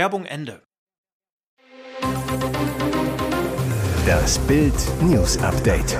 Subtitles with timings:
[0.00, 0.62] Werbung Ende.
[4.06, 4.72] Das Bild
[5.02, 5.94] News Update.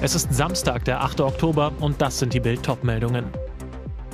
[0.00, 1.20] Es ist Samstag, der 8.
[1.20, 3.26] Oktober und das sind die Bild top meldungen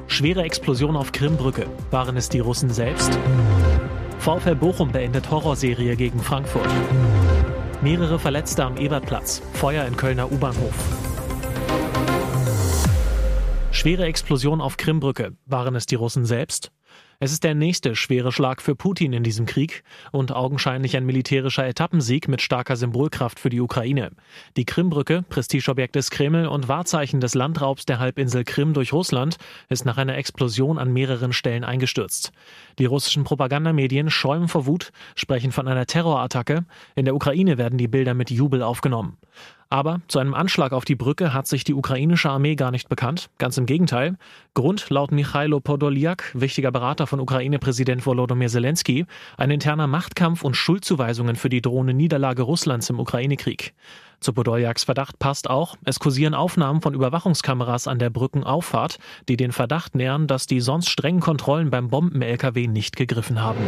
[0.09, 1.69] Schwere Explosion auf Krimbrücke.
[1.93, 3.17] Waren es die Russen selbst?
[4.19, 6.67] VfL Bochum beendet Horrorserie gegen Frankfurt.
[7.83, 9.41] Mehrere Verletzte am Ebertplatz.
[9.53, 10.75] Feuer in Kölner U-Bahnhof.
[13.71, 15.37] Schwere Explosion auf Krimbrücke.
[15.47, 16.73] Waren es die Russen selbst?
[17.23, 21.67] Es ist der nächste schwere Schlag für Putin in diesem Krieg und augenscheinlich ein militärischer
[21.67, 24.13] Etappensieg mit starker Symbolkraft für die Ukraine.
[24.57, 29.37] Die Krimbrücke, Prestigeobjekt des Kreml und Wahrzeichen des Landraubs der Halbinsel Krim durch Russland,
[29.69, 32.33] ist nach einer Explosion an mehreren Stellen eingestürzt.
[32.79, 36.65] Die russischen Propagandamedien schäumen vor Wut, sprechen von einer Terrorattacke.
[36.95, 39.19] In der Ukraine werden die Bilder mit Jubel aufgenommen.
[39.73, 43.31] Aber zu einem Anschlag auf die Brücke hat sich die ukrainische Armee gar nicht bekannt.
[43.39, 44.17] Ganz im Gegenteil.
[44.55, 51.37] Grund laut Michailo Podolyak, wichtiger Berater von Ukraine-Präsident Volodymyr Zelensky, ein interner Machtkampf und Schuldzuweisungen
[51.37, 53.73] für die drohende Niederlage Russlands im Ukraine-Krieg.
[54.21, 58.99] Zu Podoljaks Verdacht passt auch, es kursieren Aufnahmen von Überwachungskameras an der Brückenauffahrt,
[59.31, 63.61] die den Verdacht nähern, dass die sonst strengen Kontrollen beim Bomben-LKW nicht gegriffen haben.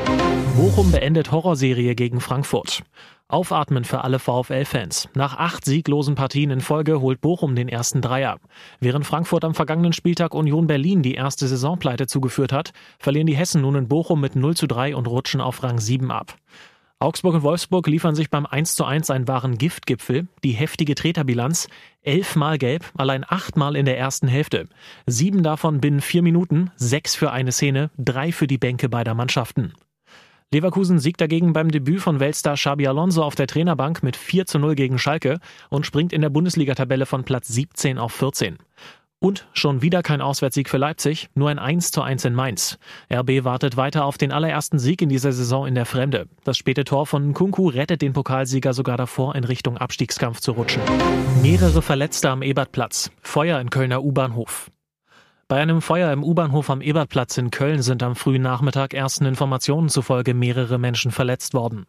[0.55, 2.83] Bochum beendet Horrorserie gegen Frankfurt.
[3.28, 5.09] Aufatmen für alle VfL-Fans.
[5.14, 8.37] Nach acht sieglosen Partien in Folge holt Bochum den ersten Dreier.
[8.78, 13.62] Während Frankfurt am vergangenen Spieltag Union Berlin die erste Saisonpleite zugeführt hat, verlieren die Hessen
[13.62, 16.37] nun in Bochum mit 0 zu 3 und rutschen auf Rang 7 ab.
[17.02, 20.28] Augsburg und Wolfsburg liefern sich beim 1 zu 1 einen wahren Giftgipfel.
[20.44, 21.66] Die heftige Treterbilanz.
[22.02, 24.68] Elfmal gelb, allein achtmal in der ersten Hälfte.
[25.06, 29.72] Sieben davon binnen vier Minuten, sechs für eine Szene, drei für die Bänke beider Mannschaften.
[30.52, 34.60] Leverkusen siegt dagegen beim Debüt von Weltstar Xabi Alonso auf der Trainerbank mit 4 zu
[34.60, 35.40] 0 gegen Schalke
[35.70, 38.58] und springt in der Bundesliga-Tabelle von Platz 17 auf 14.
[39.22, 42.77] Und schon wieder kein Auswärtssieg für Leipzig, nur ein 1 zu 1 in Mainz.
[43.09, 46.27] RB wartet weiter auf den allerersten Sieg in dieser Saison in der Fremde.
[46.43, 50.82] Das späte Tor von Kunku rettet den Pokalsieger sogar davor, in Richtung Abstiegskampf zu rutschen.
[51.41, 53.12] Mehrere Verletzte am Ebertplatz.
[53.22, 54.72] Feuer in Kölner U-Bahnhof.
[55.52, 59.90] Bei einem Feuer im U-Bahnhof am Ebertplatz in Köln sind am frühen Nachmittag ersten Informationen
[59.90, 61.84] zufolge mehrere Menschen verletzt worden.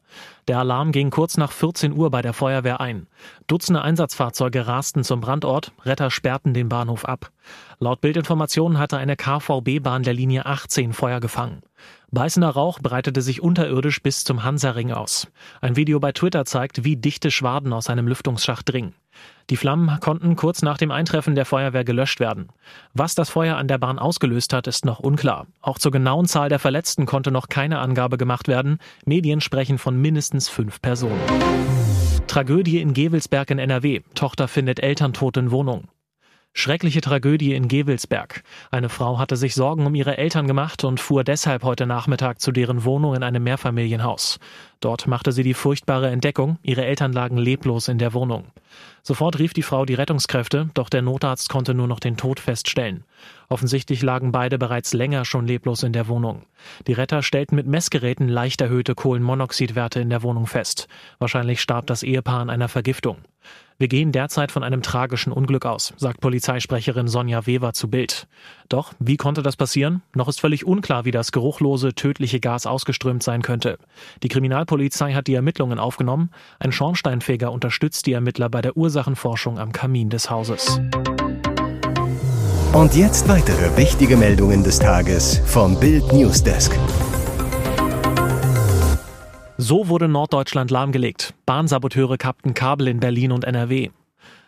[0.50, 3.08] Der Alarm ging kurz nach 14 Uhr bei der Feuerwehr ein.
[3.48, 7.32] Dutzende Einsatzfahrzeuge rasten zum Brandort, Retter sperrten den Bahnhof ab.
[7.80, 11.62] Laut Bildinformationen hatte eine KVB-Bahn der Linie 18 Feuer gefangen.
[12.14, 15.28] Beißender Rauch breitete sich unterirdisch bis zum Hansaring aus.
[15.62, 18.94] Ein Video bei Twitter zeigt, wie dichte Schwaden aus einem Lüftungsschacht dringen.
[19.50, 22.50] Die Flammen konnten kurz nach dem Eintreffen der Feuerwehr gelöscht werden.
[22.94, 25.48] Was das Feuer an der Bahn ausgelöst hat, ist noch unklar.
[25.60, 28.78] Auch zur genauen Zahl der Verletzten konnte noch keine Angabe gemacht werden.
[29.06, 31.20] Medien sprechen von mindestens fünf Personen.
[32.28, 34.02] Tragödie in Gewelsberg in NRW.
[34.14, 35.88] Tochter findet Elterntod in Wohnung.
[36.56, 38.44] Schreckliche Tragödie in Gewelsberg.
[38.70, 42.52] Eine Frau hatte sich Sorgen um ihre Eltern gemacht und fuhr deshalb heute Nachmittag zu
[42.52, 44.40] deren Wohnung in einem Mehrfamilienhaus.
[44.80, 48.46] Dort machte sie die furchtbare Entdeckung, ihre Eltern lagen leblos in der Wohnung.
[49.02, 53.04] Sofort rief die Frau die Rettungskräfte, doch der Notarzt konnte nur noch den Tod feststellen.
[53.50, 56.44] Offensichtlich lagen beide bereits länger schon leblos in der Wohnung.
[56.86, 60.88] Die Retter stellten mit Messgeräten leicht erhöhte Kohlenmonoxidwerte in der Wohnung fest.
[61.18, 63.18] Wahrscheinlich starb das Ehepaar an einer Vergiftung.
[63.78, 68.28] Wir gehen derzeit von einem tragischen Unglück aus, sagt Polizeisprecherin Sonja Weber zu Bild.
[68.70, 70.02] Doch wie konnte das passieren?
[70.16, 73.78] Noch ist völlig unklar, wie das geruchlose, tödliche Gas ausgeströmt sein könnte.
[74.22, 76.30] Die Kriminalpolizei hat die Ermittlungen aufgenommen.
[76.60, 80.80] Ein Schornsteinfeger unterstützt die Ermittler bei der Ursachenforschung am Kamin des Hauses.
[82.74, 86.72] Und jetzt weitere wichtige Meldungen des Tages vom Bild Newsdesk.
[89.66, 91.34] So wurde Norddeutschland lahmgelegt.
[91.46, 93.92] Bahnsaboteure kappten Kabel in Berlin und NRW.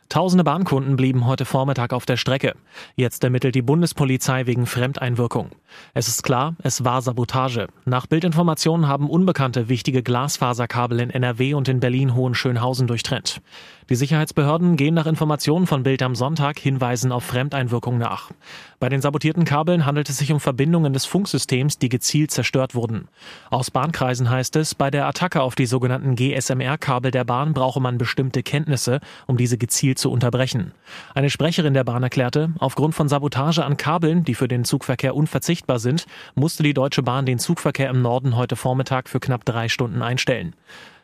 [0.10, 2.54] Tausende Bahnkunden blieben heute Vormittag auf der Strecke.
[2.96, 5.50] Jetzt ermittelt die Bundespolizei wegen Fremdeinwirkung.
[5.94, 7.68] Es ist klar, es war Sabotage.
[7.86, 13.42] Nach Bildinformationen haben Unbekannte wichtige Glasfaserkabel in NRW und in Berlin-Hohenschönhausen durchtrennt.
[13.90, 18.32] Die Sicherheitsbehörden gehen nach Informationen von Bild am Sonntag Hinweisen auf Fremdeinwirkung nach.
[18.80, 23.08] Bei den sabotierten Kabeln handelt es sich um Verbindungen des Funksystems, die gezielt zerstört wurden.
[23.52, 28.00] Aus Bahnkreisen heißt es, bei der Attacke auf die sogenannten GSMR-Kabel der Bahn brauche man
[28.00, 30.72] bestimmte Kenntnisse, um diese gezielt zu unterbrechen.
[31.14, 35.80] Eine Sprecherin der Bahn erklärte, aufgrund von Sabotage an Kabeln, die für den Zugverkehr unverzichtbar
[35.80, 36.06] sind,
[36.36, 40.56] musste die Deutsche Bahn den Zugverkehr im Norden heute Vormittag für knapp drei Stunden einstellen.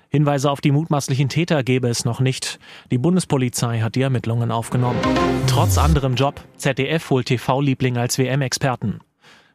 [0.09, 2.59] Hinweise auf die mutmaßlichen Täter gäbe es noch nicht.
[2.91, 4.99] Die Bundespolizei hat die Ermittlungen aufgenommen.
[5.47, 8.99] Trotz anderem Job, ZDF holt TV-Liebling als WM-Experten.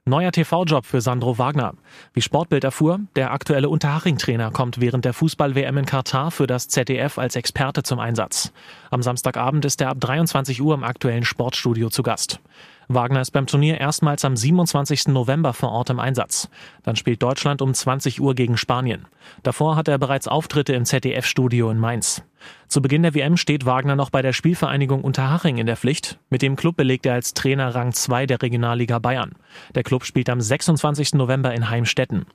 [0.08, 1.74] Neuer TV-Job für Sandro Wagner.
[2.12, 7.18] Wie Sportbild erfuhr, der aktuelle Unterhaching-Trainer kommt während der Fußball-WM in Katar für das ZDF
[7.18, 8.52] als Experte zum Einsatz.
[8.92, 12.38] Am Samstagabend ist er ab 23 Uhr im aktuellen Sportstudio zu Gast.
[12.86, 15.08] Wagner ist beim Turnier erstmals am 27.
[15.08, 16.48] November vor Ort im Einsatz.
[16.84, 19.08] Dann spielt Deutschland um 20 Uhr gegen Spanien.
[19.42, 22.22] Davor hat er bereits Auftritte im ZDF-Studio in Mainz.
[22.68, 26.18] Zu Beginn der WM steht Wagner noch bei der Spielvereinigung Unterhaching in der Pflicht.
[26.30, 29.36] Mit dem Club belegt er als Trainer Rang 2 der Regionalliga Bayern.
[29.74, 31.14] Der Club spielt am 26.
[31.14, 32.26] November in Heimstetten.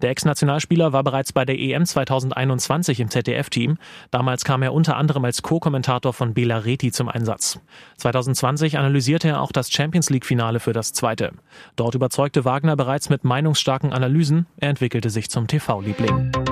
[0.00, 3.78] Der Ex-Nationalspieler war bereits bei der EM 2021 im ZDF-Team.
[4.10, 7.60] Damals kam er unter anderem als Co-Kommentator von Bela Reti zum Einsatz.
[7.98, 11.32] 2020 analysierte er auch das Champions League-Finale für das zweite.
[11.76, 14.46] Dort überzeugte Wagner bereits mit meinungsstarken Analysen.
[14.56, 16.51] Er entwickelte sich zum TV-Liebling.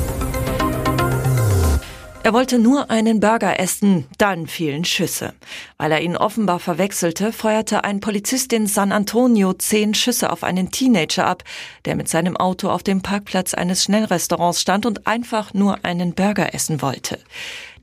[2.23, 5.33] Er wollte nur einen Burger essen, dann fielen Schüsse.
[5.77, 10.69] Weil er ihn offenbar verwechselte, feuerte ein Polizist in San Antonio zehn Schüsse auf einen
[10.69, 11.43] Teenager ab,
[11.85, 16.53] der mit seinem Auto auf dem Parkplatz eines Schnellrestaurants stand und einfach nur einen Burger
[16.53, 17.17] essen wollte.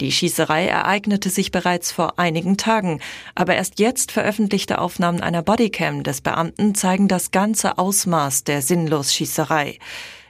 [0.01, 3.01] Die Schießerei ereignete sich bereits vor einigen Tagen,
[3.35, 9.81] aber erst jetzt veröffentlichte Aufnahmen einer Bodycam des Beamten zeigen das ganze Ausmaß der Sinnlos-Schießerei.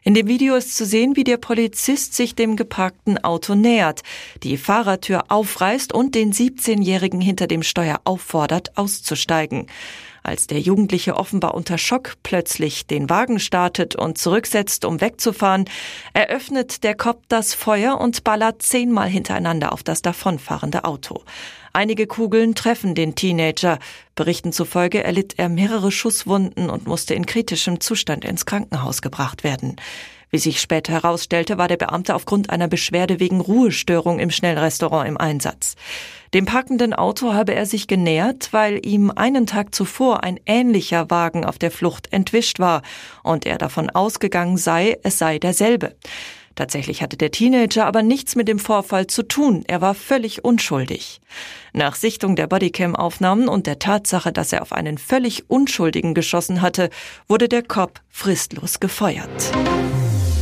[0.08, 4.00] In dem Video ist zu sehen, wie der Polizist sich dem geparkten Auto nähert,
[4.43, 9.66] die Fahrertür aufreißt und den 17-Jährigen hinter dem Steuer auffordert, auszusteigen.
[10.22, 15.64] Als der Jugendliche offenbar unter Schock plötzlich den Wagen startet und zurücksetzt, um wegzufahren,
[16.12, 21.22] eröffnet der Cop das Feuer und ballert zehnmal hintereinander auf das davonfahrende Auto.
[21.72, 23.78] Einige Kugeln treffen den Teenager.
[24.14, 29.76] Berichten zufolge erlitt er mehrere Schusswunden und musste in kritischem Zustand ins Krankenhaus gebracht werden.
[30.30, 35.16] Wie sich später herausstellte, war der Beamte aufgrund einer Beschwerde wegen Ruhestörung im Schnellrestaurant im
[35.16, 35.75] Einsatz.
[36.34, 41.46] Dem parkenden Auto habe er sich genähert, weil ihm einen Tag zuvor ein ähnlicher Wagen
[41.46, 42.82] auf der Flucht entwischt war
[43.22, 45.96] und er davon ausgegangen sei, es sei derselbe.
[46.58, 49.62] Tatsächlich hatte der Teenager aber nichts mit dem Vorfall zu tun.
[49.69, 51.20] Er war völlig unschuldig.
[51.72, 56.90] Nach Sichtung der Bodycam-Aufnahmen und der Tatsache, dass er auf einen völlig Unschuldigen geschossen hatte,
[57.28, 59.52] wurde der Cop fristlos gefeuert.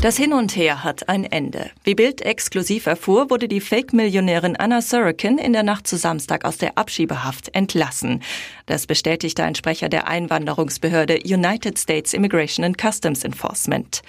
[0.07, 1.69] Das Hin und Her hat ein Ende.
[1.83, 6.59] Wie Bild exklusiv erfuhr, wurde die Fake-Millionärin Anna Sorokin in der Nacht zu Samstag aus
[6.59, 8.23] der Abschiebehaft entlassen.
[8.67, 14.03] Das bestätigte ein Sprecher der Einwanderungsbehörde United States Immigration and Customs Enforcement.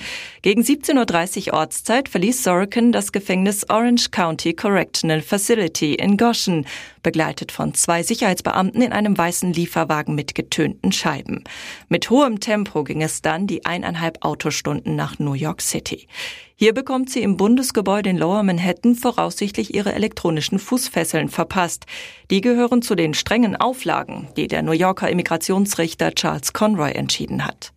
[0.44, 6.68] Gegen 17.30 Uhr Ortszeit verließ Sorokin das Gefängnis Orange County Correctional Facility in Goshen,
[7.02, 11.44] begleitet von zwei Sicherheitsbeamten in einem weißen Lieferwagen mit getönten Scheiben.
[11.90, 15.87] Mit hohem Tempo ging es dann die eineinhalb Autostunden nach New York City.
[15.88, 16.08] City.
[16.56, 21.86] Hier bekommt sie im Bundesgebäude in Lower Manhattan voraussichtlich ihre elektronischen Fußfesseln verpasst.
[22.32, 27.74] Die gehören zu den strengen Auflagen, die der New Yorker Immigrationsrichter Charles Conroy entschieden hat.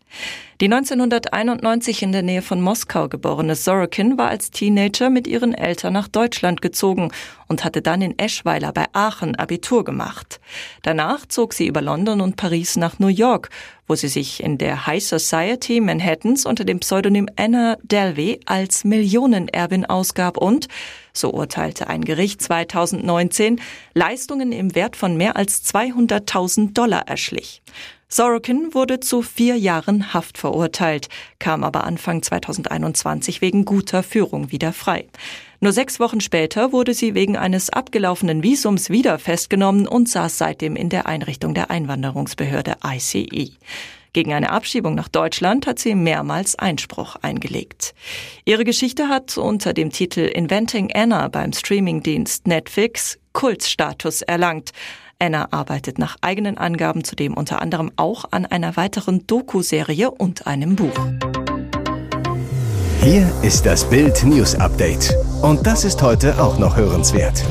[0.61, 5.95] Die 1991 in der Nähe von Moskau geborene Sorokin war als Teenager mit ihren Eltern
[5.95, 7.11] nach Deutschland gezogen
[7.49, 10.38] und hatte dann in Eschweiler bei Aachen Abitur gemacht.
[10.83, 13.49] Danach zog sie über London und Paris nach New York,
[13.87, 19.87] wo sie sich in der High Society Manhattans unter dem Pseudonym Anna Delvey als Millionenerbin
[19.87, 20.69] ausgab und,
[21.14, 23.62] so urteilte ein Gericht 2019,
[23.95, 27.62] Leistungen im Wert von mehr als 200.000 Dollar erschlich.
[28.12, 34.73] Sorokin wurde zu vier Jahren Haft verurteilt, kam aber Anfang 2021 wegen guter Führung wieder
[34.73, 35.07] frei.
[35.61, 40.75] Nur sechs Wochen später wurde sie wegen eines abgelaufenen Visums wieder festgenommen und saß seitdem
[40.75, 43.52] in der Einrichtung der Einwanderungsbehörde ICE.
[44.12, 47.95] Gegen eine Abschiebung nach Deutschland hat sie mehrmals Einspruch eingelegt.
[48.45, 54.73] Ihre Geschichte hat unter dem Titel Inventing Anna beim Streamingdienst Netflix Kultstatus erlangt.
[55.21, 60.77] Anna arbeitet nach eigenen Angaben zudem unter anderem auch an einer weiteren Doku-Serie und einem
[60.77, 60.99] Buch.
[63.03, 65.15] Hier ist das Bild News Update.
[65.43, 67.45] Und das ist heute auch noch hörenswert.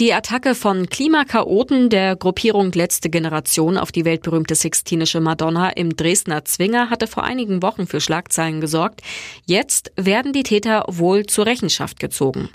[0.00, 6.44] Die Attacke von Klimakaoten der Gruppierung Letzte Generation auf die weltberühmte Sixtinische Madonna im Dresdner
[6.44, 9.02] Zwinger hatte vor einigen Wochen für Schlagzeilen gesorgt.
[9.44, 12.48] Jetzt werden die Täter wohl zur Rechenschaft gezogen.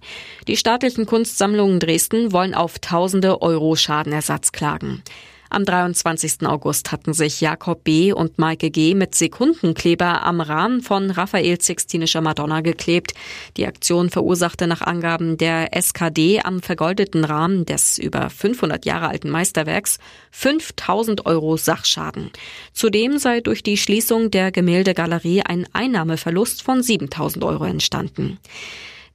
[0.47, 5.03] Die staatlichen Kunstsammlungen Dresden wollen auf tausende Euro Schadenersatz klagen.
[5.53, 6.47] Am 23.
[6.47, 8.11] August hatten sich Jakob B.
[8.11, 8.95] und Maike G.
[8.95, 13.13] mit Sekundenkleber am Rahmen von Raphael Sixtinischer Madonna geklebt.
[13.55, 19.29] Die Aktion verursachte nach Angaben der SKD am vergoldeten Rahmen des über 500 Jahre alten
[19.29, 19.99] Meisterwerks
[20.31, 22.31] 5000 Euro Sachschaden.
[22.73, 28.39] Zudem sei durch die Schließung der Gemäldegalerie ein Einnahmeverlust von 7000 Euro entstanden.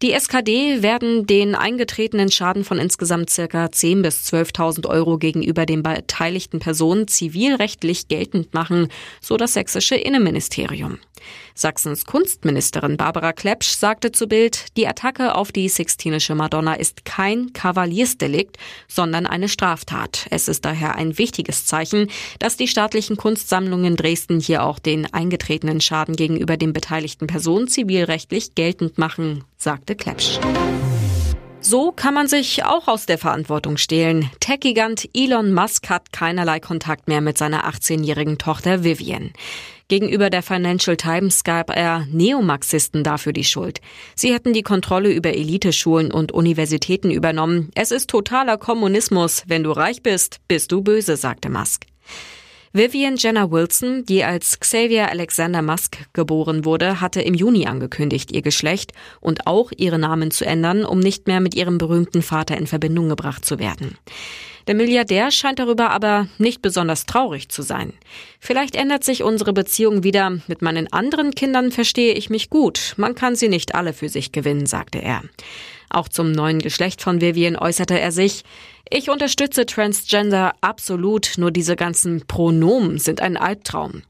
[0.00, 5.83] Die SKD werden den eingetretenen Schaden von insgesamt circa 10.000 bis 12.000 Euro gegenüber den
[5.83, 8.88] beteiligten Personen zivilrechtlich geltend machen,
[9.21, 10.99] so das sächsische Innenministerium.
[11.55, 17.53] Sachsens Kunstministerin Barbara Klepsch sagte zu Bild, die Attacke auf die Sixtinische Madonna ist kein
[17.53, 18.57] Kavaliersdelikt,
[18.89, 20.27] sondern eine Straftat.
[20.31, 25.81] Es ist daher ein wichtiges Zeichen, dass die staatlichen Kunstsammlungen Dresden hier auch den eingetretenen
[25.81, 30.39] Schaden gegenüber den beteiligten Personen zivilrechtlich geltend machen, sagte Klepsch.
[31.61, 34.31] So kann man sich auch aus der Verantwortung stehlen.
[34.41, 39.33] Tech-Gigant Elon Musk hat keinerlei Kontakt mehr mit seiner 18-jährigen Tochter Vivian.
[39.88, 43.80] Gegenüber der Financial Times gab er Neomarxisten dafür die Schuld.
[44.14, 47.71] Sie hätten die Kontrolle über Eliteschulen und Universitäten übernommen.
[47.75, 49.45] Es ist totaler Kommunismus.
[49.47, 51.87] Wenn du reich bist, bist du böse, sagte Musk.
[52.75, 58.42] Vivian Jenner Wilson, die als Xavier Alexander Musk geboren wurde, hatte im Juni angekündigt, ihr
[58.42, 58.92] Geschlecht
[59.23, 63.09] und auch ihre Namen zu ändern, um nicht mehr mit ihrem berühmten Vater in Verbindung
[63.09, 63.97] gebracht zu werden.
[64.69, 67.95] Der Milliardär scheint darüber aber nicht besonders traurig zu sein.
[68.39, 70.41] Vielleicht ändert sich unsere Beziehung wieder.
[70.47, 72.93] Mit meinen anderen Kindern verstehe ich mich gut.
[72.99, 75.23] Man kann sie nicht alle für sich gewinnen, sagte er.
[75.89, 78.45] Auch zum neuen Geschlecht von Vivian äußerte er sich,
[78.91, 84.03] ich unterstütze Transgender absolut, nur diese ganzen Pronomen sind ein Albtraum.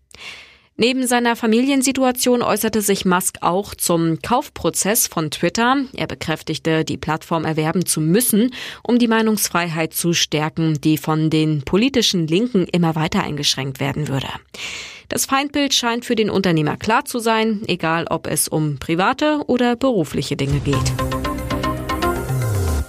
[0.80, 5.78] Neben seiner Familiensituation äußerte sich Musk auch zum Kaufprozess von Twitter.
[5.92, 8.54] Er bekräftigte, die Plattform erwerben zu müssen,
[8.84, 14.28] um die Meinungsfreiheit zu stärken, die von den politischen Linken immer weiter eingeschränkt werden würde.
[15.08, 19.74] Das Feindbild scheint für den Unternehmer klar zu sein, egal ob es um private oder
[19.74, 21.07] berufliche Dinge geht.